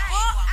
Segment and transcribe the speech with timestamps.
[0.00, 0.47] Oh.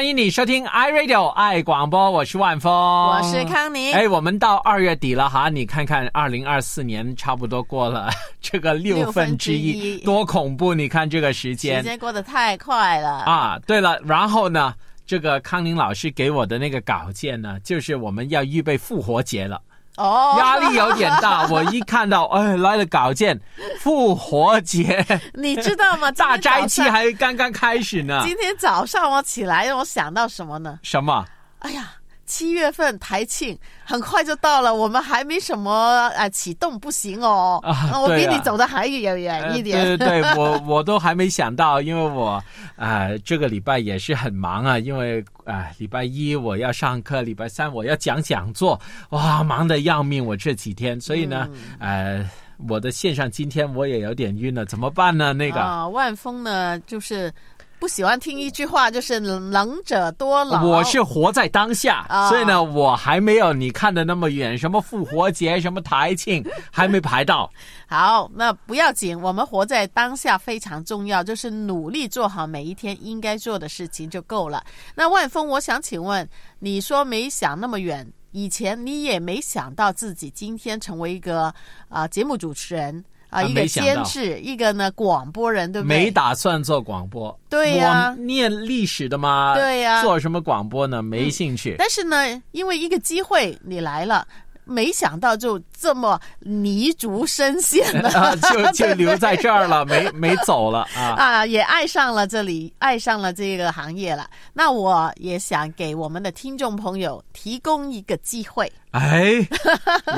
[0.00, 3.92] 欢迎你收听 iRadio 爱广播，我是万峰，我是康宁。
[3.92, 8.08] 哎，我们到二月底了哈，你看看，二零二四年差不多过了
[8.40, 10.72] 这个六分之一，多恐怖！
[10.72, 13.10] 你看这个时间时间间过得太快了。
[13.10, 13.60] 啊。
[13.66, 14.72] 对了，然后呢，
[15.04, 19.60] 这个康宁老师给我的那个稿件呢，就是我们要预备复活节了，
[20.00, 21.46] 哦，压力有点大。
[21.48, 23.38] 我一看到，哎，来了稿件，
[23.80, 25.04] 复活节
[25.34, 26.10] 你知道吗？
[26.16, 28.22] 大斋期还刚刚开始呢。
[28.26, 30.78] 今天早上我起来，我想到什么呢？
[30.82, 31.24] 什么？
[31.60, 31.90] 哎呀，
[32.30, 35.72] 七月份台庆很快就到了，我们还没什么
[36.16, 37.58] 啊启动，不行哦。
[37.64, 39.80] 啊我比你走的还远远一点。
[39.80, 42.40] 呃、对对对， 我我都还没想到，因为我
[42.76, 51.48] 啊、呃这个礼拜也是很忙啊，因为啊、呃礼拜一我要上课，礼拜三我要讲讲座，哇，忙得要命，我这几天，所以呢，
[51.80, 52.30] 嗯呃，
[52.68, 55.32] 我的线上今天我也有点晕了，怎么办呢？
[55.32, 55.60] 那个。
[55.60, 57.32] 啊，万峰呢，就是
[57.80, 60.62] 不喜欢听一句话，就是能者多劳。
[60.62, 64.56] 我是活在当下，啊所以呢，我还没有你看的那么远。
[64.56, 67.50] 什么复活节，什么台庆， 还没排到。
[67.88, 74.62] 好，那不要紧，我们活在当下非常重要，就是努力做好每一天应该做的事情就够了。
[74.94, 81.52] 那万峰，我想请问，你说没想那么远，以前你也没想到自己今天成为一个
[81.88, 85.96] 啊、节目主持人啊、啊一个监制，一个呢广播人，对不对？
[85.96, 87.34] 没打算做广播。
[87.48, 89.54] 对呀我念历史的嘛。
[89.54, 91.02] 对呀做什么广播呢？
[91.02, 91.76] 没兴趣。
[91.78, 94.26] 但是呢，因为一个机会你来了。
[94.62, 101.02] 没想到就这么泥足深陷了， 啊，就 就留在这儿了，没没走了啊。
[101.18, 104.30] 啊，也爱上了这里，爱上了这个行业了。
[104.52, 108.70] 那我也想给我们的听众朋友提供一个机会。
[108.92, 109.34] 哎，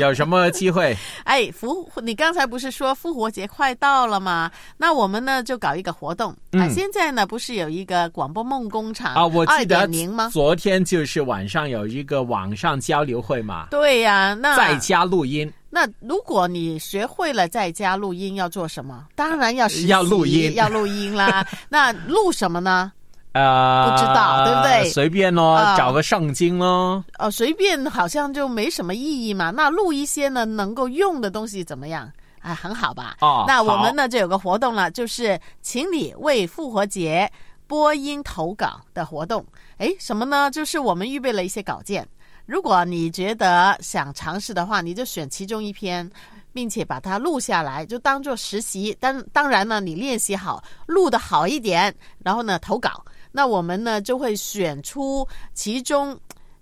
[0.01, 0.97] 有什么机会？
[1.25, 4.51] 哎，复你刚才不是说复活节快到了吗？
[4.77, 6.37] 那我们呢就搞一个活动啊。
[6.53, 9.27] 嗯现在呢不是有一个广播梦工厂啊？
[9.27, 10.31] 我记得？
[10.31, 15.51] 昨天就是晚上有一个网上交流会嘛，对呀、那在家录音。
[15.75, 19.07] 那如果你学会了在家录音，要做什么？
[19.15, 21.47] 当然要要录音要录音啦。
[21.69, 22.93] 那录什么呢？
[23.33, 27.03] 呃，不知道对不对随便咯，啊找个圣经咯。
[27.19, 29.51] 呃，随便好像就没什么意义嘛。
[29.51, 32.11] 那录一些呢能够用的东西怎么样？
[32.41, 33.17] 啊，很好吧？
[33.21, 37.31] 哦那我们呢就有个活动了，就是请你为复活节
[37.67, 39.45] 播音投稿的活动。
[39.79, 40.51] 诶，什么呢？
[40.51, 42.07] 就是我们预备了一些稿件，
[42.45, 46.11] 如果你觉得想尝试的话，你就选其中一篇。
[46.55, 48.95] 并且把它录下来，就当做实习。
[49.01, 53.03] 当当然呢，你练习好，录的好一点，然后呢投稿。
[53.33, 56.17] 那我们呢就会选出其中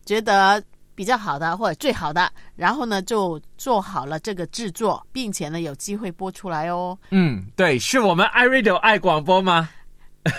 [0.06, 0.62] 觉得
[0.94, 6.96] 比较好的或者最好的，然后呢就做好了这个制作，并且呢有机会播出来哦。
[7.10, 9.68] 嗯，对，是我们 iRadio 爱广播吗？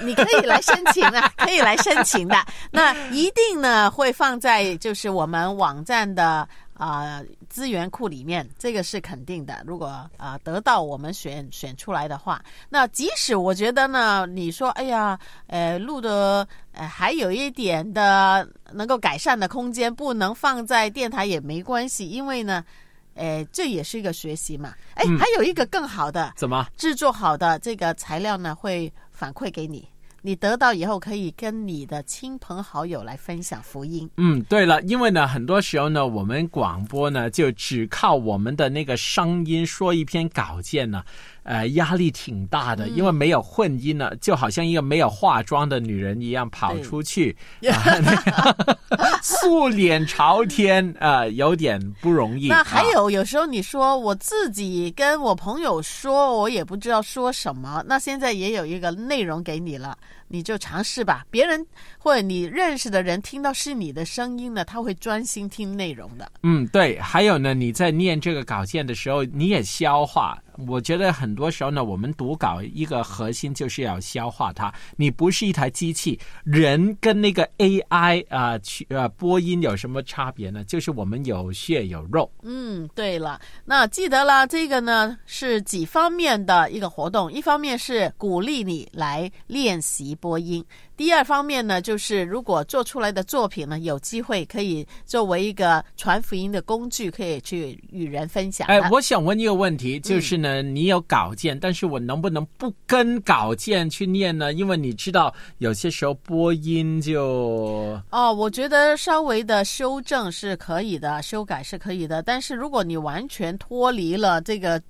[0.03, 2.35] 你可以来申请啊，可以来申请的。
[2.69, 6.47] 那一定呢会放在就是我们网站的
[6.81, 9.61] 啊、资源库里面，这个是肯定的。
[9.67, 22.65] 如果啊、得到我们选选出来的话，那即使我觉得呢，你说哎呀，呃，录的呃还有一点的能够改善的空间，不能放在电台也没关系，因为呢。
[23.13, 24.73] 呃，这也是一个学习嘛。
[24.95, 26.65] 哎，嗯还有一个更好的，怎么？
[26.77, 29.85] 制作好的这个材料呢，会反馈给你，
[30.23, 34.09] 你得到以后可以跟你的亲朋好友来分享福音。
[34.17, 41.03] 嗯，对了，因为呢，很多时候呢，我们广播呢，就只靠我们的那个声音说一篇稿件呢，
[41.43, 47.35] 呃，压力挺大的，因为没有混音了，就好像一个没有化妆的女人一样跑出去，
[49.21, 52.47] 素脸朝天，呃，有点不容易。
[52.47, 57.83] 那还啊有，有时候你说我自己跟我朋友说，我也不知道说什么。
[57.87, 59.97] 那现在也有一个内容给你了，
[60.31, 61.25] 你就尝试吧。
[61.29, 61.65] 别人
[61.97, 66.31] 或者你认识的人听到是你的声音呢，他会专心听内容的。
[66.43, 70.41] 嗯，对，还有呢，你在念这个稿件的时候，你也消化。
[70.67, 74.71] 我觉得很多时候呢，我们读稿一个核心就是要消化它。
[74.95, 80.63] 你不是一台机器，人跟那个 AI 啊、去呃播音有什么差别呢？
[80.65, 82.29] 就是我们有血有肉。
[82.43, 90.63] 嗯，对了，那记得了，这个呢是几方面的一个活动，一方面是鼓励你来练习播音，
[90.95, 98.73] 第第二方面呢，就是如果做出来的作品呢，有机会可以作为一个传福音的工具，可以去与人分享的。
[98.73, 104.53] 哎，我想问一个问题，就是呢，你有稿件，但是我能不能不跟稿件去念呢？
[104.53, 112.23] 因为你知道，有些时候播音就哦，我觉得稍微的修正是可以的，修改是可以的。
[112.23, 114.81] 但是如果你完全脱离了这个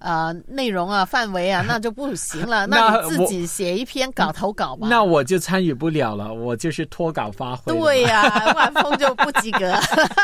[0.00, 2.66] 呃内容啊、范围啊， 那就不行了。
[2.66, 4.88] 那自己写一篇稿投稿吧。
[4.90, 7.72] 那我就参与不了了，我就是脱稿发挥。
[7.72, 8.22] 对呀、
[8.54, 9.72] 万峰就不及格。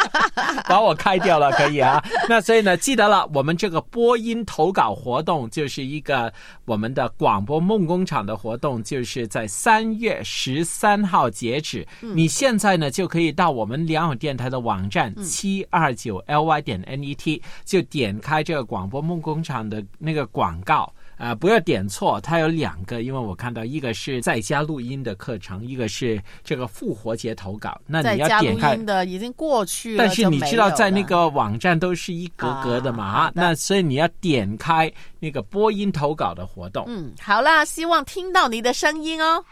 [0.68, 2.02] 把我开掉了，可以啊。
[2.28, 6.32] 那所以呢，记得了，我们这个播音投稿活动就是一个
[6.64, 11.86] 我们的广播梦工厂的活动，就是在三月十三号截止。
[12.00, 20.92] 你现在呢就可以到我们良友电台的网站七二九 ly 点 net，就点开这个广播梦工厂的那个广告。
[21.18, 27.80] 啊、不要点错，它有两个，因为我看到一个是在家录音的课程，一个是这个复活节投稿。
[27.86, 36.84] 那你要点开的已经过去了，但是你知道，在那个网站都是一格格的嘛，啊那所以你要点开那个播音投稿的活动。
[36.86, 39.42] 嗯，好啦，希望听到你的声音哦。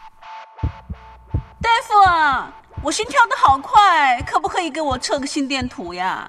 [1.62, 6.26] 大夫啊，我心跳的好快，可不可以给我测个心电图呀？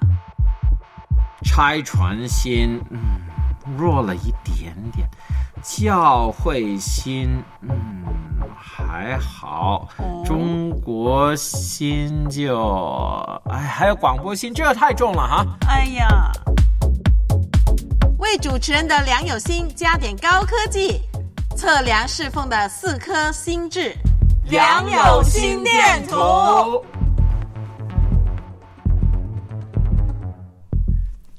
[1.44, 2.98] 拆船心，嗯，
[3.76, 5.06] 弱了一点点；
[5.62, 7.70] 教会心，嗯，
[8.58, 9.88] 还好；
[10.24, 15.46] 中国心就，哎，还有广播心，这个太重了哈。
[15.68, 16.30] 哎呀，
[18.18, 21.02] 为主持人的梁友心加点高科技，
[21.56, 23.96] 测量侍奉的四颗心智。
[24.48, 26.84] 梁友心电图。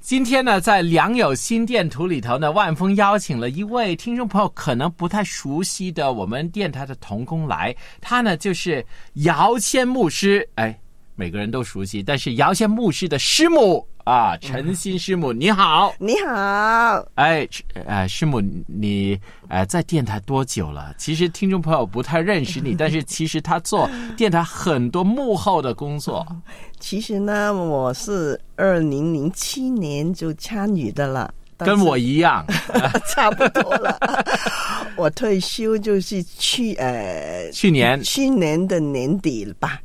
[0.07, 10.80] 今天呢，在良友心电图里头呢，万峰邀请了一位听众朋友可能不太熟悉的我们电台的童工来，他呢就是姚谦牧师，哎，
[11.15, 17.45] 每个人都熟悉，但是姚谦牧师的师母啊，陈欣师母，你好，你好，哎，
[17.86, 19.19] 呃，师母，你
[19.50, 20.95] 呃在电台多久了？
[20.98, 26.25] 其实听众朋友不太认识你， 但是其实他做电台很多幕后的工作。
[26.80, 32.45] 其实呢，我是二零零七年就参与的了，跟我一样，
[33.13, 34.00] 差不多了。
[34.95, 39.81] 我退休就是去呃去年去年的年底了吧，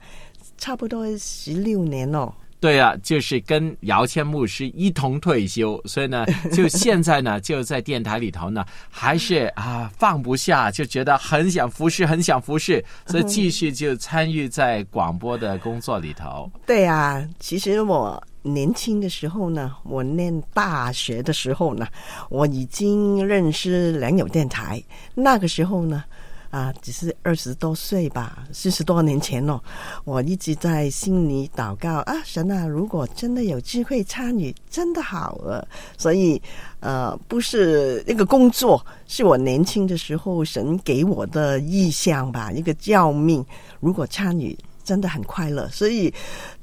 [0.59, 2.33] 差不多十六年哦。
[2.62, 6.25] 对啊，就是跟姚谦牧师一同退休，所以呢，
[6.55, 16.49] 就现在呢，就在电台里头呢，还是啊放不下，就觉得很想服侍，很想服侍，所以继续就参与在广播的工作里头。
[16.64, 21.88] 对啊，其实我年轻的时候呢，我念大学的时候呢，
[22.31, 24.81] 我已经认识良友电台。
[25.15, 26.05] 那个时候呢，
[26.53, 29.59] 啊，只是二十多岁吧，四十多年前哦，
[30.05, 35.67] 我一直在心里祷告啊，神啊，如果真的有机会参与，真的好了。
[35.97, 36.41] 所以，
[36.81, 43.43] 呃，不是那个工作，是我年轻的时候神给我的意向吧，一个教命。
[43.81, 44.55] 如果参与，
[44.85, 45.67] 真的很快乐。
[45.71, 46.13] 所以，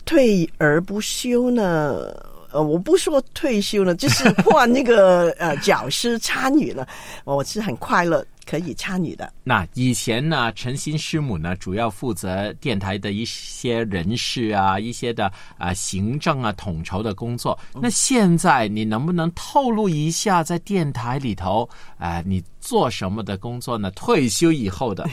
[0.05, 2.15] 退而不休呢。
[2.51, 6.87] 呃，我不说退休了，就是换那个呃教师参与了，
[7.23, 9.31] 我是很快乐可以参与的。
[9.43, 17.57] 那以前呢，陈新师母呢，主要负责电台的一些人事啊，一些的啊、行政啊统筹的工作。
[17.79, 23.91] 那现在你能不能透露一下，在电台里头啊、你做什么的工作呢？
[23.91, 25.07] 退休以后的，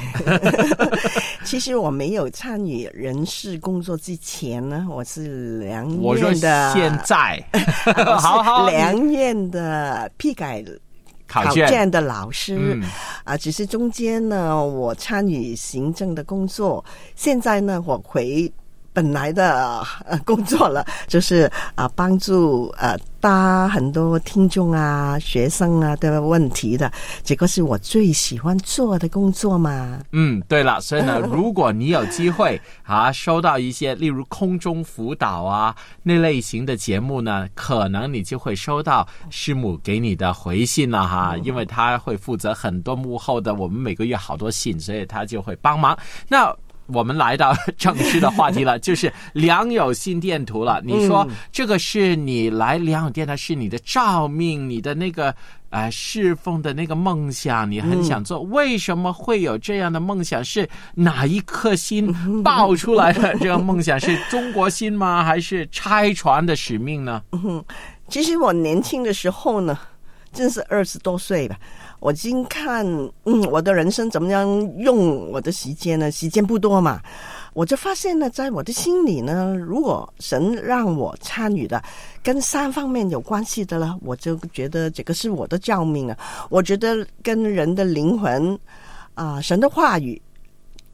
[1.45, 7.43] 其实我没有参与人事工作之前呢，我是梁我说现在，
[8.07, 10.63] 我好好是良院的批改
[11.27, 12.57] 考卷的老师。
[12.59, 12.83] 嗯
[13.25, 16.85] 啊，只是中间呢，我参与行政的工作。
[17.17, 18.53] 现在呢，我回
[18.97, 26.91] 本来的呃工作了， 就是啊，帮助呃答很多听众啊、学生啊的问题的。
[27.23, 29.99] 这个是我最喜欢做的工作嘛。
[30.13, 45.95] 嗯，对了， 所以呢，如果你有机会啊，收到一些例如空中辅导啊那类型的节目呢，可能你就会收到师母给你的回信了哈，因为他会负责很多幕后的，我们每个月好多信，所以他就会帮忙。
[46.29, 46.51] 那。
[46.87, 50.81] 我们来到正式的话题了，就是良友心电图了。
[50.87, 55.35] 你说这个是你来良友电台是你的照命，你的那个
[55.71, 58.41] 呃侍奉的那个梦想，你很想做。
[58.41, 60.45] 为什么会有这样的梦想？
[60.45, 62.13] 是哪一颗心
[62.43, 63.37] 爆出来的？
[63.39, 65.25] 这个梦想是中国心吗？
[65.25, 67.23] 还是拆船的使命呢？
[68.09, 69.77] 其实我年轻的时候呢，
[70.33, 71.59] 真是二十多岁吧，
[72.01, 72.87] 我已经看，
[73.25, 74.47] 嗯，我的人生怎么样
[74.79, 76.11] 用我的时间呢？
[76.11, 77.01] 时间不多嘛，
[77.55, 81.83] 我就发现呢，在我的心里呢，如果神让我参与的
[82.23, 86.19] 跟三方面有关系的了，我就觉得这个是我的教命啊。
[86.51, 88.59] 我觉得跟人的灵魂
[89.15, 90.21] 啊、神的话语。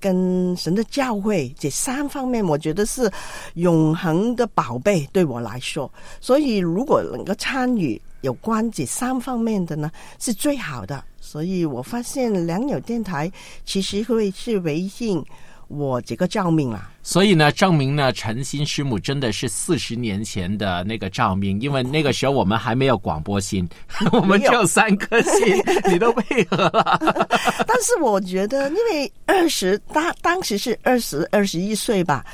[0.03, 3.09] 跟神的教会这三方面，我觉得是
[3.55, 5.89] 永恒的宝贝，对我来说。
[6.21, 11.03] 所以，如果能够参与有关这三方面的呢，是最好的。
[11.21, 13.31] 所以我发现良友电台
[13.65, 15.25] 其实会是回应
[15.69, 16.92] 我这个照命啊。
[17.05, 23.69] 所以呢，证明呢，陈新师母真的是四十年前的那个照明，因为那个时候我们还没有广播心，
[24.13, 27.27] 我们只有三颗心， 你都配合了。
[27.67, 32.25] 但是我觉得，因为二十当当时是二十二十一岁吧，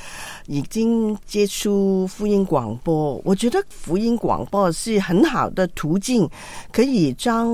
[0.46, 6.28] 已经接触福音广播，我觉得福音广播是很好的途径，
[6.70, 7.48] 可以将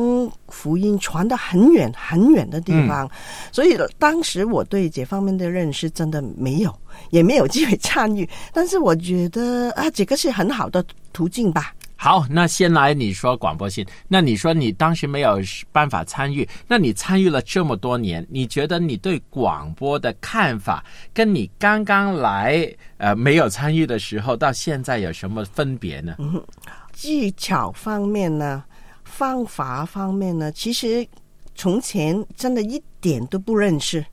[0.49, 3.09] 福音传到很远很远的地方。
[3.53, 6.77] 所以当时我对这方面的认识真的没有。
[7.11, 11.75] 也没有机会参与，但是我觉得啊，这个是很好的途径吧。
[11.97, 15.41] 好，那先来你说广播信，那你说你当时没有
[15.73, 20.85] 办法参与，那你参与了这么多年，你觉得你对广播的看法，
[21.15, 26.17] 跟你刚刚来呃没有参与的时候到现在有什么分别呢？
[26.19, 26.45] 嗯，
[26.93, 28.63] 技巧方面呢，
[29.05, 31.07] 方法方面呢，其实
[31.55, 34.05] 从前真的一点都不认识。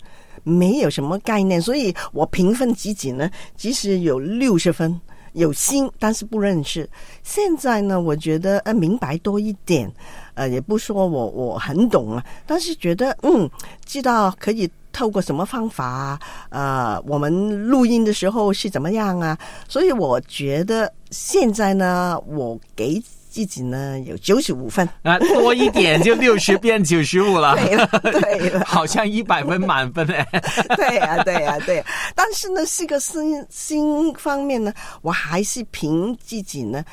[0.44, 5.00] 没有什么概念，所以我评分几几呢，即使有六十分，
[5.34, 6.90] 有心，但是不认识。
[7.24, 9.92] 现在呢，我觉得呃明白多一点，
[10.34, 13.50] 呃也不说我我很懂啊，但是觉得嗯
[13.86, 16.20] 知道可以透过什么方法啊，
[16.50, 23.02] 呃我们录音的时候是怎么样啊，所以我觉得现在呢，我给。
[23.32, 30.28] 自己呢有九十五分啊，多一点就六十变九十五了， 对了，对了，好像一百分满分哎，
[30.76, 31.82] 对呀，对呀，对。
[32.14, 36.84] 但是呢，是个心心方面呢，我还是凭自己呢，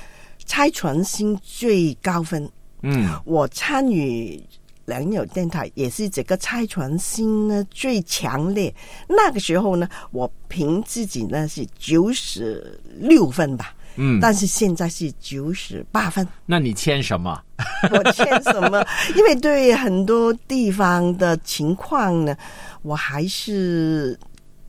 [0.46, 2.48] 猜传新最高分。
[2.82, 4.40] 嗯，我参与
[4.84, 8.72] 良友电台也是这个猜传新呢最强烈。
[9.08, 13.74] 那个时候呢，我凭自己呢是九十六分吧。
[13.98, 16.26] 嗯，但是现在是九十八分。
[16.46, 17.38] 那你签什么？
[17.90, 18.84] 我签什么？
[19.16, 22.36] 因为对很多地方的情况呢，
[22.82, 24.18] 我还是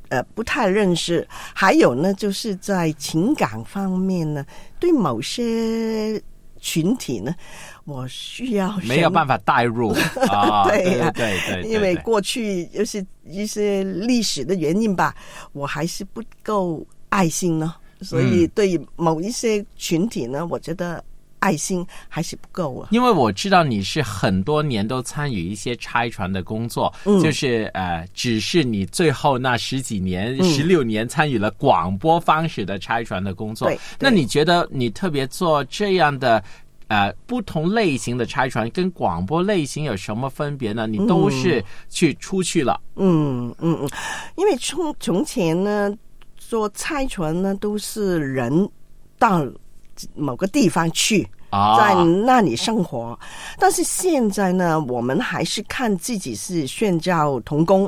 [0.10, 1.26] 呃不太认识。
[1.54, 4.44] 还有呢，就是在情感方面呢，
[4.80, 6.22] 对某些
[6.60, 7.34] 群体呢，
[7.86, 9.90] 我需要没有办法代入
[10.30, 10.64] 啊。
[10.68, 15.14] 对呀，对对，因为过去就是一些历史的原因吧，
[15.54, 17.76] 我还是不够爱心呢。
[18.02, 21.04] 所以，对于某一些群体呢，我觉得
[21.40, 22.88] 爱心还是不够啊。
[22.92, 33.68] 因为我知道你是很多年都参与一些拆船的工作，就是呃，只是你最后那十几年、十六年参与了广播方式的拆船的工作。
[33.68, 36.42] 对那你觉得你特别做这样的
[36.88, 40.88] 呃不同类型的拆船，跟广播类型有什么分别呢？
[40.88, 42.80] 你都是去出去了。
[42.96, 43.90] 嗯嗯嗯，
[44.38, 45.94] 因为从从前呢。
[46.50, 48.68] 说拆船呢，都是人
[49.20, 49.46] 到
[50.16, 51.94] 某个地方去，在
[52.26, 53.18] 那里生活。
[53.60, 57.88] 但是现在呢，我们还是看自己是宣教童工，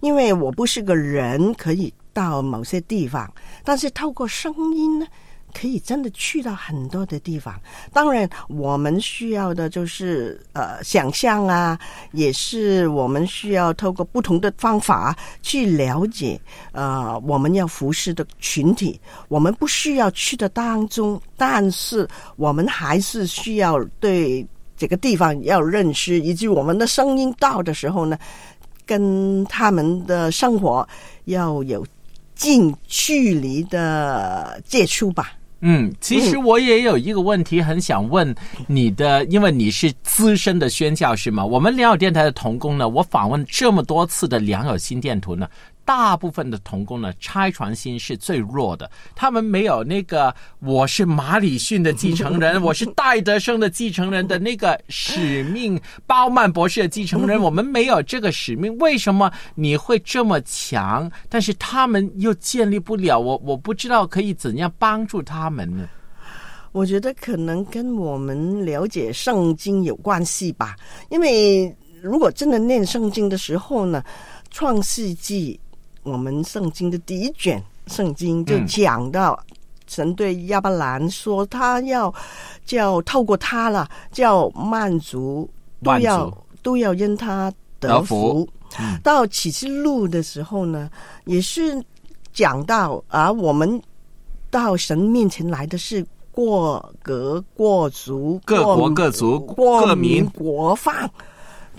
[0.00, 5.06] 因为我不是个人，可以到某些地方，但是透过声音呢。
[5.50, 7.54] 可以真的去到很多的地方。
[7.92, 11.78] 当然，我们需要的就是呃想象啊，
[12.12, 16.40] 也是我们需要透过不同的方法去了解
[16.72, 19.00] 呃我们要服侍的群体。
[19.28, 28.18] 我们不需要去的当中，但是我们还是需要对这个地方要认识，以及我们的声音到的时候呢，
[28.86, 30.86] 跟他们的生活
[31.26, 31.86] 要有
[32.34, 35.32] 近距离的接触吧。
[35.62, 38.34] 嗯，其实我也有一个问题很想问
[38.66, 41.44] 你的，因为你是资深的宣教师嘛。
[41.44, 45.48] 我们良友电台的童工呢，我访问这么多次的良友心电图呢。
[45.90, 48.88] 大部分的童工呢，拆船心是最弱的。
[49.16, 55.80] 他们没有那个我是马里逊 的继承人，我是戴德生的继承人的那个使命。
[56.06, 58.78] 包曼博士的继承人，我们没有这个使命。
[58.78, 61.10] 为什么你会这么强？
[61.28, 63.18] 但是他们又建立不了。
[63.18, 65.88] 我我不知道可以怎样帮助他们呢？
[66.70, 70.76] 我觉得可能跟我们了解圣经有关系吧。
[71.08, 74.00] 因为如果真的念圣经的时候呢，
[74.52, 75.58] 《创世纪》。
[76.02, 79.38] 我们圣经的第一卷圣经就讲到，
[79.86, 82.12] 神对亚伯兰说，他要
[82.64, 85.48] 叫透过他了，叫曼族
[85.82, 88.44] 都要都要因他得得福。
[88.44, 88.48] 福。
[89.02, 90.88] 到启示录的时候呢，
[91.24, 91.82] 也是
[92.32, 93.82] 讲到啊，我们
[94.48, 100.24] 到神面前来的是过格、过族、各国各族过各民。
[100.30, 100.94] 国放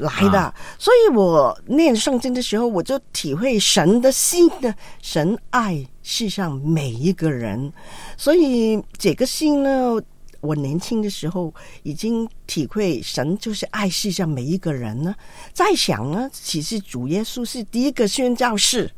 [0.02, 0.40] 来的。
[0.40, 7.72] 啊所以我念圣经的时候，我就体会神的心的，神爱世上每一个人，
[8.18, 10.02] 所以这个心呢。
[10.42, 11.54] 我年轻的时候
[11.84, 15.14] 已经体会神就是爱世上每一个人呢。
[15.54, 18.90] 在想呢，其实主耶稣是第一个宣教士，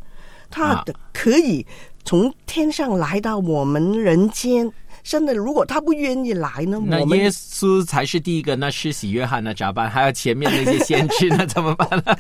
[0.50, 1.68] 他啊的可以
[2.06, 4.72] 从天上来到我们人间。
[5.04, 9.54] 真的，如果他不愿意来呢，那耶稣才是第一个，那施洗约翰那？
[9.54, 9.90] 咋办？
[9.90, 11.46] 还有前面那些先知 那？
[11.46, 12.16] 怎么办呢？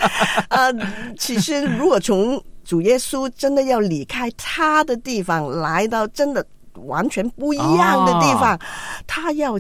[0.49, 0.71] 呃，
[1.17, 8.59] 其实如果从主耶稣真的要离开他的地方，来到真的完全不一样的地方，
[9.07, 9.57] 他要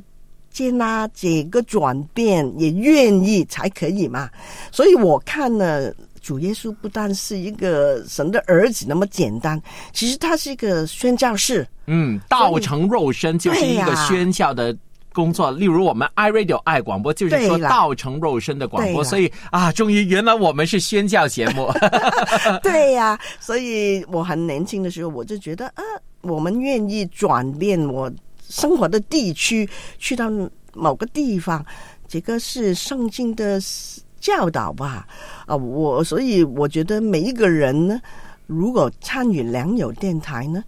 [0.51, 4.29] 接纳这个转变，也愿意才可以嘛。
[4.71, 5.91] 所以我看呢。
[6.23, 9.61] 主耶稣不但是一个神的儿子那么简单，
[9.91, 11.67] 其实他是一个宣教士。
[11.85, 14.75] 嗯，道成肉身就是一个宣教的。
[15.15, 21.71] 工作，例如我们 iRadio 爱广播，就是说道成肉身的广播，所以啊，终于原来我们是宣教节目。
[22.63, 25.83] 对呀、所以我很年轻的时候，我就觉得啊，
[26.21, 28.11] 我们愿意转变我
[28.49, 30.31] 生活的地区，去到
[30.73, 31.63] 某个地方，
[32.07, 33.61] 这个是圣经的
[34.23, 35.05] 教导吧？
[35.45, 38.01] 啊，我所以我觉得每一个人呢，
[38.47, 40.63] 如果参与良友电台呢。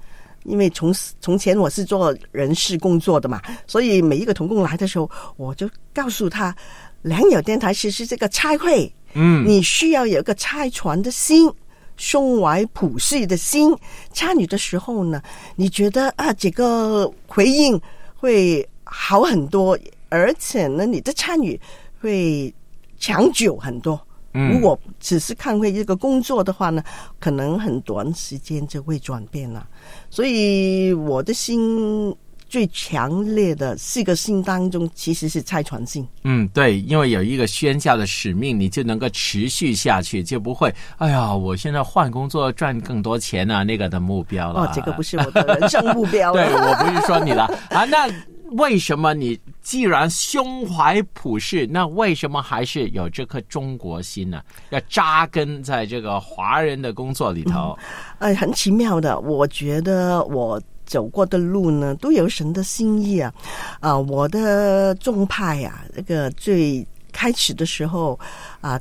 [0.48, 6.56] 因为从从前我是做人事工作的嘛，所以每一个童工来的时候，我就告诉他，
[7.02, 11.52] 良友电台其实这个差会，嗯，你需要有一个拆船的心，
[11.98, 13.76] 胸怀普世的心。
[14.14, 15.20] 参与的时候呢，
[15.56, 17.82] 你觉得啊，这个回应
[18.14, 19.76] 会好很多，
[20.10, 21.60] 而且呢，你的参与
[22.00, 22.54] 会
[23.00, 24.00] 长久很多。
[24.38, 26.84] 嗯如果只是看会一个工作的话呢，
[27.20, 29.66] 可能很短时间就会转变了。
[30.10, 32.14] 所以我的心
[32.50, 36.06] 最强烈的四个心当中，其实是拆船心。
[36.24, 44.64] 嗯，对，因为有一个宣教的使命，你就能够持续下去，就不会哎呀，我现在换工作赚更多钱啊，那个的目标了。
[44.64, 46.70] 哦，这个不是我的人生目标 对，了。
[46.70, 47.86] 我不是说你了啊。
[47.86, 48.06] 那
[48.52, 54.42] 为什么你既然胸怀普世，那为什么还是有这颗中国心呢？
[54.70, 57.78] 要扎根在这个华人的工作里头。
[58.20, 63.34] 哎，很奇妙的，我觉得我走过的路呢，都有神的心意啊。
[63.80, 68.20] 啊，我的众派啊，那个最开始的时候
[68.62, 68.80] 啊，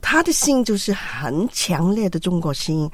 [0.00, 2.90] 他的心就是很强烈的中国心。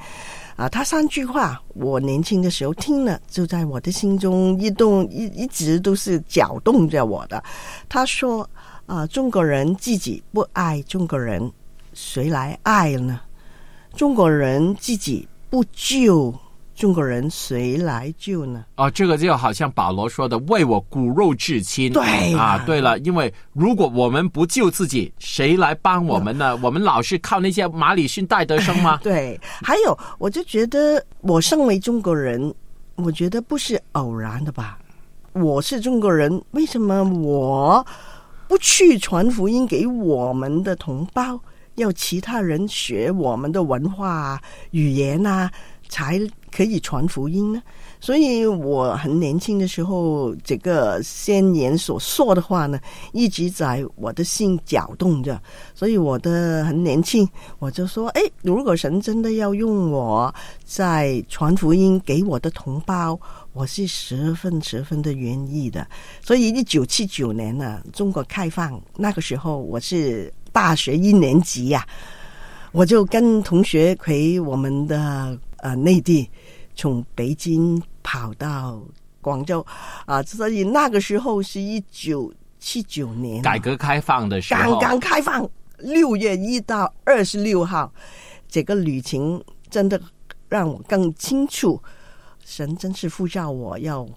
[0.55, 7.43] 啊，他三句话，我年轻的时候听了，就在我的心中一动，一一直都是搅动着我的。
[7.89, 8.49] 他说
[8.87, 11.51] ：“啊，中国人自己不爱中国人，
[11.93, 13.19] 谁来爱呢？
[13.95, 16.33] 中国人自己不救
[16.75, 18.65] 中国人，谁来救呢？
[18.75, 21.89] 哦，这个就好像保罗说的“为我骨肉至亲”。
[21.93, 26.57] 对啦啊，对了，因为如果我们不救自己，谁来帮我们呢？
[26.61, 28.99] 我们老是靠那些马里逊、戴德生吗？
[29.03, 32.53] 对，还有，我就觉得我身为中国人，
[32.95, 34.77] 我觉得不是偶然的吧。
[35.31, 37.85] 我是中国人，为什么我
[38.49, 41.39] 不去传福音给我们的同胞？
[41.75, 45.51] 要其他人学我们的文化啊、语言啊，
[45.89, 46.19] 才
[46.51, 47.61] 可以传福音呢？
[48.01, 52.79] 所以我很年轻的时候，这个先言所说的话呢，
[53.13, 55.41] 一直在我的心搅动着。
[55.73, 63.19] 所以我的很年轻，我就说：哎，如果神真的要用我在传福音给我的同胞，
[63.53, 65.87] 我是十分十分的愿意的。
[66.21, 71.85] 所以一九七九年呢，中国开放那个时候，我是大学一年级呀、
[72.71, 76.29] 我就跟同学回我们的呃内地，
[76.75, 78.79] 从北京跑到
[79.19, 79.65] 广州
[80.05, 85.49] 啊，所以那个时候是一九七九年啊，改革开放的时刚候，刚刚开放，
[85.79, 87.91] 六月一到二十六号，
[88.47, 89.99] 这个旅程真的
[90.47, 91.81] 让我更清楚，
[92.45, 94.07] 神真是呼召我要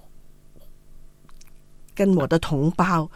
[1.95, 3.11] 跟我的同胞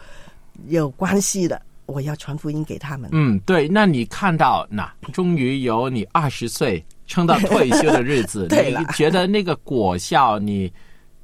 [0.65, 3.07] 有关系的，我要传福音给他们。
[3.13, 3.67] 嗯，对。
[3.67, 10.71] 那你看到那终于有你二十岁撑到退休的日子， 你觉得那个果效你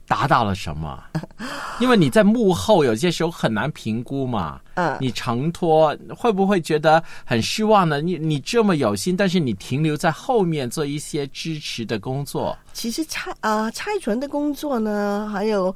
[0.07, 1.01] 达到了什么？
[1.79, 4.59] 因为你在幕后有些时候很难评估嘛。
[4.75, 7.99] 嗯你承托会不会觉得很失望呢？
[8.01, 12.57] 你你这么有心，但是你停留在后面做一些支持的工作。
[12.73, 15.73] 其实拆啊、拆船的工作呢，还有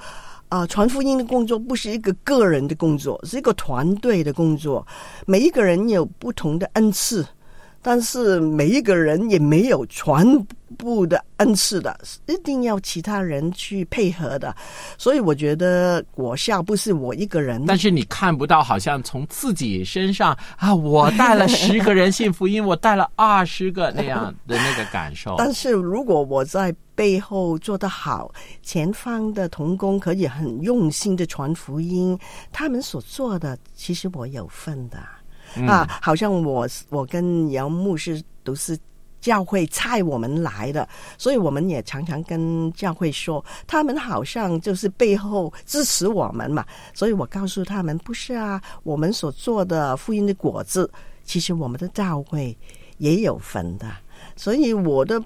[0.48, 4.86] 啊，传福音的工作不是一个个人的工作，是一个团队的工作。
[5.26, 7.26] 每一个人有不同的恩赐，
[7.84, 10.26] 但是每一个人也没有全
[10.78, 14.56] 部的恩赐的，一定要其他人去配合的。
[14.98, 25.36] 所以我觉得果效不是我一个人，但是你看不到，好像从自己身上啊，我带了十个人信福音，我带了二十个那样的那个感受。
[25.38, 32.17] 但是如果我在背后做得好，前方的童工可以很用心的传福音，
[32.52, 35.00] 他们所做的其实我有份的、
[35.68, 38.78] 啊，好像我我跟杨牧师都是。
[39.24, 40.86] 教会差我们来的，
[41.18, 46.66] 所以我们也常常跟教会说，他们好像就是背后支持我们嘛。
[46.94, 50.92] 所以我告诉他们，不是啊，我们所做的福音的果子，
[51.24, 52.54] 其实我们的教会
[52.98, 53.88] 也有份的。
[54.36, 55.24] 所以我的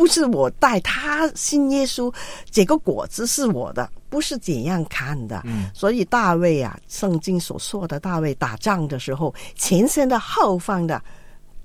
[0.00, 2.10] 不是我带他信耶稣，
[2.50, 5.42] 这个果子是我的，不是怎样看的。
[5.44, 11.02] 嗯，所以大卫啊，圣经所说的大卫打仗的时候，前线的后方的。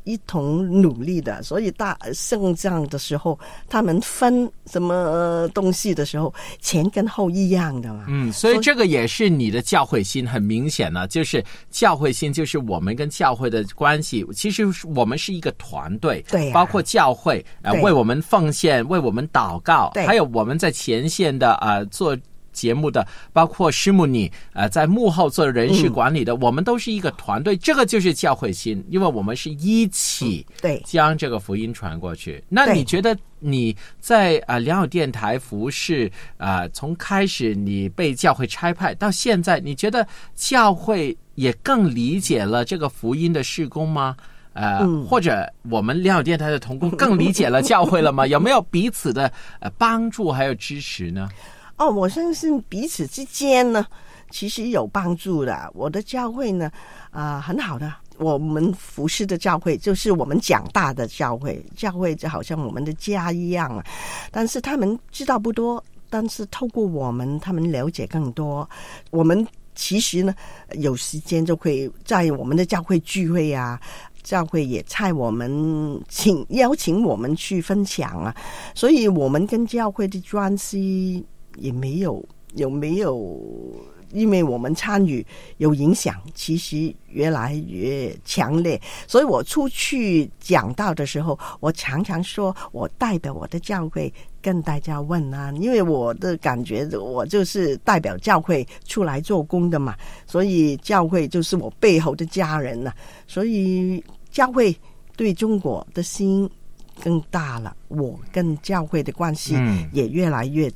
[0.06, 3.38] 一同努力的，所以大胜仗的时候，
[3.68, 8.06] 他们分什么东西的时候，前跟后一样的嘛。
[8.08, 14.26] 嗯，所以这个也是你的教会心，很明显呢，就是教会心，就是我们跟教会的关系。
[14.34, 14.63] 其实
[14.96, 22.18] 我们是一个团队，对呀包括教会啊、呃为我们奉献，为我们祷告，对还有我们在前线的啊、呃做。
[22.56, 32.41] 节目的包括师母你，呃，在幕后做人事管理的，我们都是一个团队，这个就是教会心，因为我们是一起对将这个福音传过去。
[32.50, 44.15] 那你觉得你在啊、呃良友电台服饰啊、呃从开始你被教会差派到现在，你觉得教会也更理解了这个福音的事工吗？
[44.54, 48.26] 呃，嗯或者我们良友电台的同工更理解了教会了吗？
[48.32, 51.28] 有没有彼此的呃帮助还有支持呢？
[51.77, 53.85] 哦，我相信彼此之间呢，
[54.29, 55.69] 其实有帮助的。
[55.73, 56.71] 我的教会呢，
[57.11, 57.93] 啊、很好的。
[58.17, 63.83] 我们服侍的教会就是我们长大的教会，教会就好像我们的家一样啊。
[64.31, 68.69] 但是他们知道不多，但是透过我们，他们了解更多。
[69.11, 70.33] 我们其实呢，
[70.75, 73.77] 有时间就会在我们的教会聚会啊，
[74.23, 78.33] 教会也派我们请邀请我们去分享啊，
[78.73, 81.21] 所以我们跟教会的关系
[81.58, 82.24] 也没有
[82.56, 83.74] 有没有，
[84.12, 85.26] 因为我们参与
[85.58, 88.80] 有影响，其实越来越强烈。
[89.08, 102.94] 所以我出去讲道的时候，我常常说我代表我的教会跟大家问啊，因为我的感觉我就是代表教会出来做工的嘛，所以教会就是我背后的家人呐、
[103.28, 104.74] 所以教会
[105.18, 106.50] 对中国的心
[107.04, 110.72] 更大了，我跟教会的关系嗯也越来越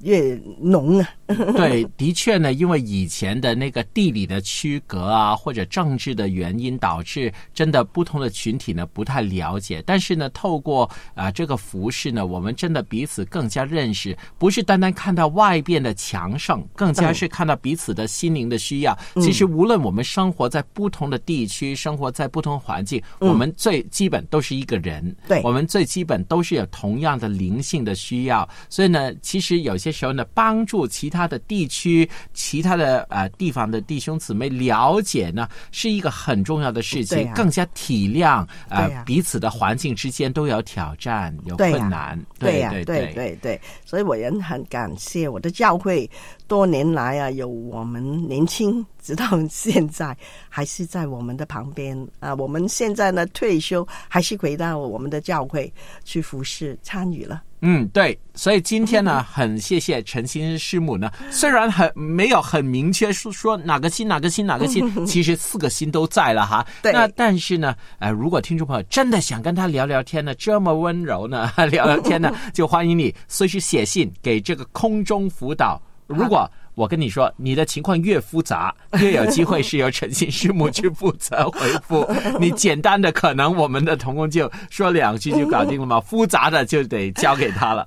[0.00, 1.08] 越浓啊。
[1.56, 9.82] 对，的确呢，因为以前的那个地理的区隔啊，或者政治的原因，导致真的不同的群体呢不太了解。
[9.86, 18.96] 但是呢，透过啊、这个服饰呢，我们真的彼此更加认识，不是单单看到外边的强盛，更加是看到彼此的心灵的需要。
[19.20, 25.14] 其实无论我们生活在不同的地区，生活在不同环境，我们最基本都是一个人。
[25.26, 42.18] 对我们最基本都是有同样的灵性的需要，所以呢，其实有些时候呢，帮助其他的地区、其他的呃地方的弟兄姊妹了解呢，是一个很重要的事情，更加体谅呃、彼此的环境之间都有挑战、有困难，
[42.60, 42.88] 呀、对。
[42.88, 46.08] 对对对，所以我也很感谢我的教会，
[46.48, 50.16] 多年来啊，有我们年轻，直到现在
[50.48, 52.34] 还是在我们的旁边啊。
[52.34, 55.70] 我们现在呢退休，还是回到我们的教会
[56.04, 57.42] 去服侍参与了。
[57.60, 66.66] 嗯，对，所以今天呢，很谢谢陈新师母呢，虽然很没有很明确说说哪个心哪个心哪个心，其实四个心都在了哈。
[66.80, 75.82] 对那但是呢，呃，如果听众朋友真的想跟他聊聊天呢，这么温柔呢， 聊聊天呢，就欢迎你随时写信给这个空中辅导。
[76.08, 82.08] 如果我跟你说，你的情况越复杂，越有机会是由诚信师母去负责回复。
[82.40, 87.84] 你简单的，可能我们的童工就说两句就搞定了嘛，复杂的就得交给他了。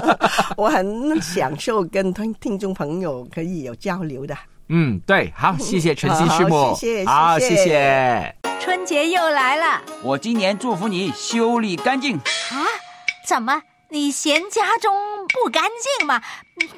[0.58, 4.36] 我很享受跟听听众朋友可以有交流的。
[4.68, 8.36] 嗯，对，好，谢谢诚信师母，好谢谢好，谢谢。
[8.60, 12.16] 春节又来了我今年祝福你修理干净。
[12.16, 12.64] 啊！
[13.26, 14.92] 怎么，你嫌家中
[15.28, 15.64] 不干
[15.98, 16.20] 净吗？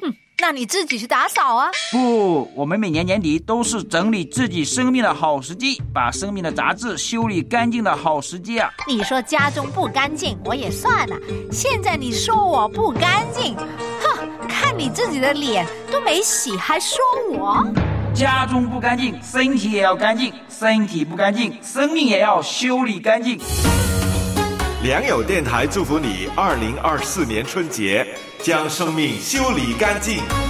[0.01, 1.67] 哼，那你自己去打扫啊！
[1.91, 8.69] 不，我们每年年底都是整理自己生命的好时机，把生命的杂质修理干净的好时机啊！
[8.87, 11.17] 你说家中不干净，我也算了。
[11.51, 16.99] 现在你说我不干净，哼，看你自己的脸都没洗，还说
[17.31, 17.65] 我？
[18.13, 23.39] 家中不干净，身体也要干净；身体不干净，生命也要修理干净。
[24.83, 28.07] 良友电台祝福你，二零二四年春节
[28.47, 30.46] 将生命修理干净。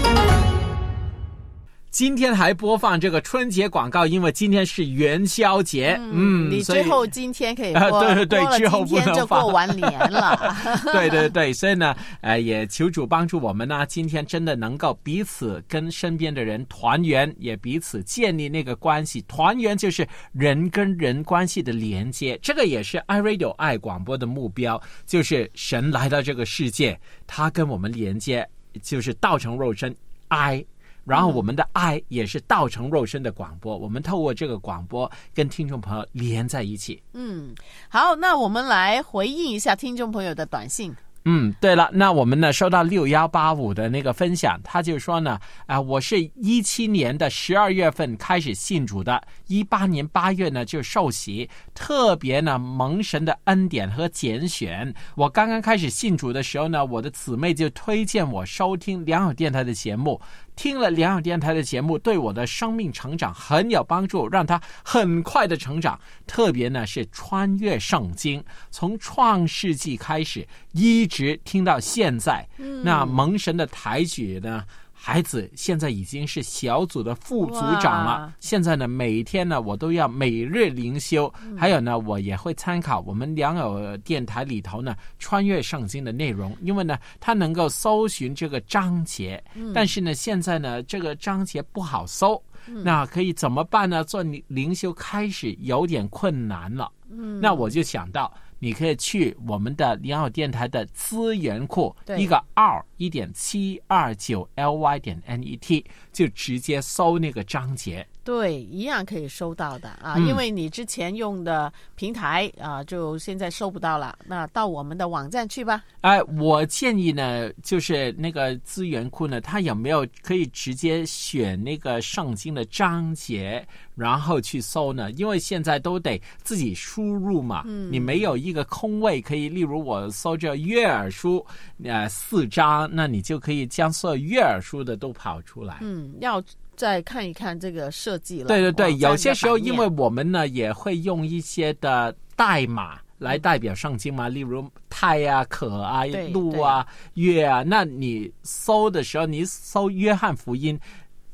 [1.97, 5.99] 今天还播放这个春节广告，因为今天是元宵节。
[5.99, 10.55] 嗯，你最后今天可以啊 播，对对对之后不能放过完年了。
[10.93, 19.19] 对对对，所以呢，呃，也求主帮助我们呢，今天真的能够彼此跟身边的人团圆，也彼此建立那个关系。
[19.23, 28.47] 团圆就是人跟人关系的连接，这个也是 iRadio 爱广播的目标，就是神来到这个世界，他跟我们连接，
[28.83, 29.95] 就是道成肉身
[30.27, 30.63] 爱。
[31.08, 37.02] 然后我们的爱也是道成肉身的广播，我们透过这个广播跟听众朋友连在一起。
[37.13, 37.56] 嗯，
[37.88, 40.93] 好，那我们来回应一下听众朋友的短信。
[41.30, 54.93] 嗯，对了，那我们呢收到六幺八五的那个分享，他就说呢，啊、我是一七年的十二月份开始信主的，一八年八月呢就受洗，特别呢蒙神的恩典和拣选。
[55.15, 60.22] 我刚刚开始信主的时候呢，我的姊妹就推荐我收听良友电台的节目。
[60.58, 65.98] 听了良友电台的节目，对我的生命成长很有帮助，让他很快的成长。
[66.26, 72.46] 特别呢是穿越圣经，从创世纪开始，一直听到现在。
[72.84, 74.65] 那蒙神的抬举呢？
[74.99, 78.33] 孩子现在已经是小组的副组长了。
[78.39, 89.41] 现在呢，每天呢，我都要每日灵修，还有呢，我也会参考我们良友电台里头呢穿越圣经的内容，因为呢，它能够搜寻这个章节，
[89.73, 92.41] 但是呢，现在呢，这个章节不好搜，
[92.83, 94.03] 那可以怎么办呢？
[94.03, 96.91] 做灵修开始有点困难了。
[97.10, 108.06] 嗯，那我就想到，你可以去我们的良友电台的资源库，一个二一点七二九 LY 点 NET，就直接搜那个章节。
[108.24, 114.17] 对，一样可以收到的啊，嗯因为你之前用的平台啊，就现在收不到了。
[114.26, 115.82] 那到我们的网站去吧。
[116.02, 123.65] 哎，我建议呢，就是那个资源库呢，它有没有可以直接选那个圣经的章节，
[123.96, 125.10] 然后去搜呢？
[125.12, 131.45] 因为现在都得自己输入嘛，你没有一个空位可以，例如我搜着悦耳书，
[131.83, 135.77] 呃，四张，那你就可以将所有悦耳书的都跑出来。
[135.81, 136.43] 嗯，要
[136.75, 138.47] 再看一看这个设计了。
[138.47, 150.79] 对对对，有些时候因为我们呢也会用一些的代码来代表圣经嘛，例如太啊、可啊、路啊、月啊，那你搜的时候，你搜约翰福音。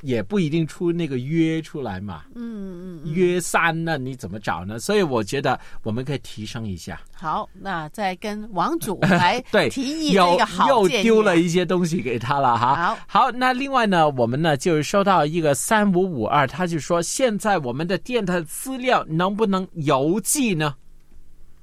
[0.04, 4.78] 也不一定出那个约出来嘛，嗯嗯嗯，约三那你怎么找呢？
[4.78, 7.02] 所以我觉得我们可以提升一下。
[7.13, 12.76] 好，那再跟王主来 对，提议又这个好又丢了一些东西给他了哈。
[12.76, 20.76] 好好，那另外呢，我们呢就是收到一个三五五二，他就说现在我们的电台资料能不能邮寄呢？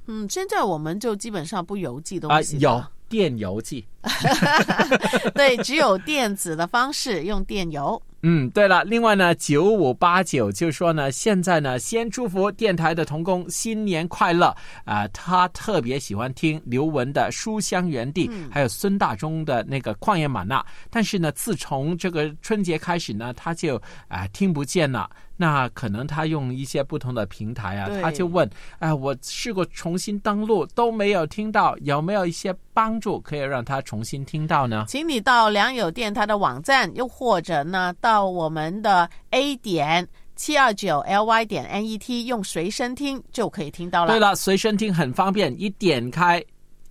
[0.06, 3.86] 嗯，现在我们就基本上不邮寄东啊、西了有电邮寄。
[5.34, 8.00] 对，只有电子的方式，用电邮。
[8.22, 14.54] 嗯，对了，另外呢，九五八九就说呢，现在呢，先祝福电台的童工新年快乐。
[14.84, 25.08] 啊、他特别喜欢听刘雯的《书香园地》还有孙大中的那个《旷野玛纳》，但是呢，自从这个春节开始呢，他就啊、听不见了。
[25.40, 28.46] 那可能他用一些不同的平台啊，他就问，
[28.78, 34.84] 哎、我试过重新登录都没有听到，有没有一些帮助可以让他重新听到呢？
[34.86, 44.12] 请你到良友电台的网站，又或者呢，到我们的 A 点七二九 LY 点 NET 用随身听就可以听到了。
[44.12, 46.44] 对了，随身听很方便，一点开，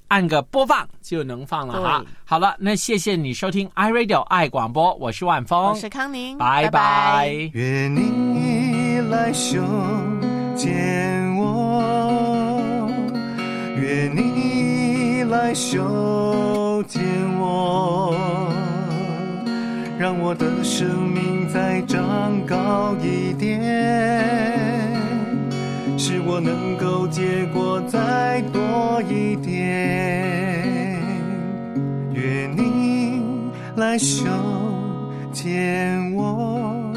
[0.09, 2.05] 按个播放就能放了哈。
[2.25, 6.71] 好了，那谢谢你收听 iRadio 爱广播，我是万峰，我是康宁，拜拜。
[6.71, 9.63] 拜愿你来修
[10.55, 12.91] 剪我，
[13.81, 17.01] 愿你来修剪
[17.39, 18.13] 我，
[19.97, 23.59] 让我的生命再长高一点，
[26.11, 30.99] 使我能够结果再多一点。
[32.11, 33.21] 愿你
[33.75, 34.25] 来手
[35.31, 36.88] 牵我。